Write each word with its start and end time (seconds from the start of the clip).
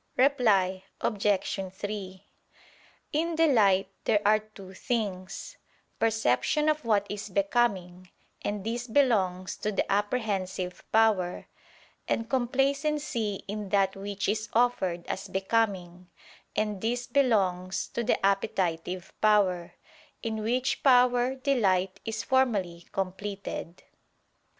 Reply 0.17 0.83
Obj. 1.01 1.71
3: 1.73 2.25
In 3.13 3.35
delight 3.35 3.87
there 4.05 4.19
are 4.25 4.39
two 4.39 4.73
things: 4.73 5.57
perception 5.99 6.67
of 6.69 6.83
what 6.83 7.05
is 7.07 7.29
becoming; 7.29 8.09
and 8.41 8.63
this 8.63 8.87
belongs 8.87 9.55
to 9.57 9.71
the 9.71 9.85
apprehensive 9.91 10.83
power; 10.91 11.45
and 12.07 12.27
complacency 12.27 13.43
in 13.47 13.69
that 13.69 13.95
which 13.95 14.27
is 14.27 14.49
offered 14.53 15.05
as 15.05 15.27
becoming: 15.27 16.09
and 16.55 16.81
this 16.81 17.05
belongs 17.05 17.87
to 17.89 18.03
the 18.03 18.17
appetitive 18.25 19.13
power, 19.21 19.75
in 20.23 20.37
which 20.41 20.81
power 20.81 21.35
delight 21.35 21.99
is 22.05 22.23
formally 22.23 22.87
completed. 22.91 23.83